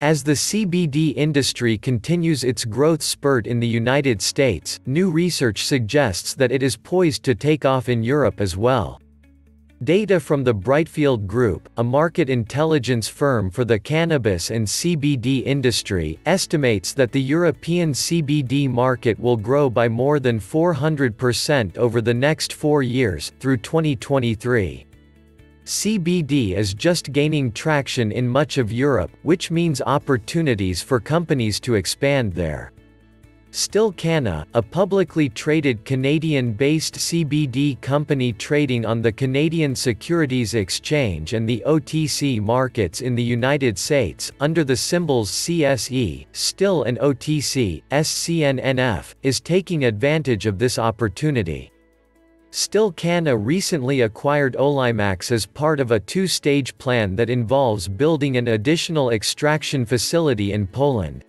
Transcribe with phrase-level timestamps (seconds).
[0.00, 6.34] As the CBD industry continues its growth spurt in the United States, new research suggests
[6.34, 9.00] that it is poised to take off in Europe as well.
[9.82, 16.20] Data from the Brightfield Group, a market intelligence firm for the cannabis and CBD industry,
[16.26, 22.52] estimates that the European CBD market will grow by more than 400% over the next
[22.52, 24.87] four years, through 2023.
[25.68, 31.74] CBD is just gaining traction in much of Europe, which means opportunities for companies to
[31.74, 32.72] expand there.
[33.50, 41.62] Stillcanna, a publicly traded Canadian-based CBD company trading on the Canadian Securities Exchange and the
[41.66, 49.38] OTC markets in the United States, under the symbols CSE, Still and OTC, SCNNF, is
[49.38, 51.70] taking advantage of this opportunity.
[52.50, 59.10] Stillcanna recently acquired Olimax as part of a two-stage plan that involves building an additional
[59.10, 61.24] extraction facility in Poland.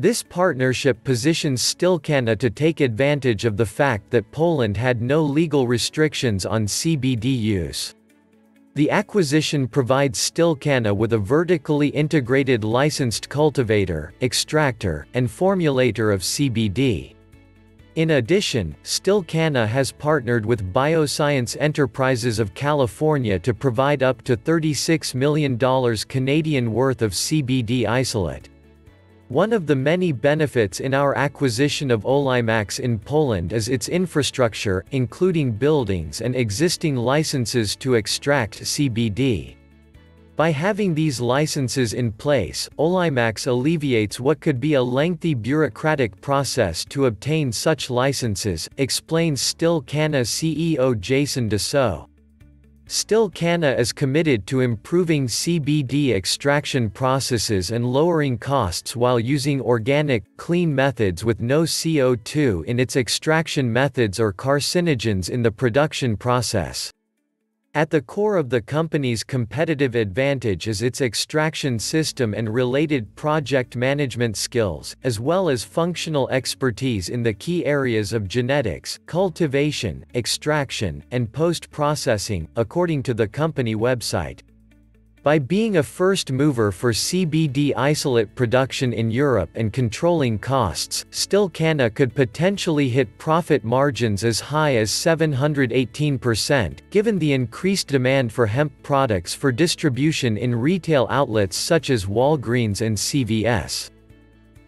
[0.00, 5.68] This partnership positions Stillcanna to take advantage of the fact that Poland had no legal
[5.68, 7.94] restrictions on CBD use.
[8.74, 17.14] The acquisition provides Stillcanna with a vertically integrated licensed cultivator, extractor, and formulator of CBD.
[17.94, 25.14] In addition, Stillcanna has partnered with Bioscience Enterprises of California to provide up to $36
[25.14, 25.58] million
[26.08, 28.48] Canadian worth of CBD isolate.
[29.28, 34.86] One of the many benefits in our acquisition of Olimax in Poland is its infrastructure,
[34.92, 39.56] including buildings and existing licenses to extract CBD.
[40.34, 46.86] By having these licenses in place, Olimax alleviates what could be a lengthy bureaucratic process
[46.86, 52.08] to obtain such licenses, explains Stillcanna CEO Jason Dussault.
[52.86, 60.24] Still Canna is committed to improving CBD extraction processes and lowering costs while using organic,
[60.38, 66.90] clean methods with no CO2 in its extraction methods or carcinogens in the production process.
[67.74, 73.76] At the core of the company's competitive advantage is its extraction system and related project
[73.76, 81.02] management skills, as well as functional expertise in the key areas of genetics, cultivation, extraction,
[81.12, 84.40] and post-processing, according to the company website.
[85.22, 91.94] By being a first mover for CBD isolate production in Europe and controlling costs, Stillcanna
[91.94, 98.72] could potentially hit profit margins as high as 718%, given the increased demand for hemp
[98.82, 103.91] products for distribution in retail outlets such as Walgreens and CVS.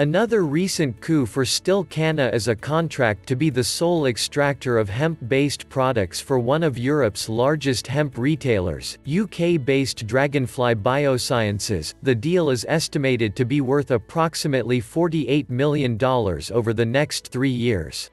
[0.00, 5.68] Another recent coup for Stillcanna is a contract to be the sole extractor of hemp-based
[5.68, 11.94] products for one of Europe's largest hemp retailers, UK-based Dragonfly Biosciences.
[12.04, 18.12] The deal is estimated to be worth approximately $48 million over the next three years.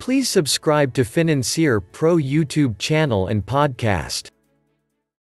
[0.00, 4.32] Please subscribe to Financier Pro YouTube channel and podcast.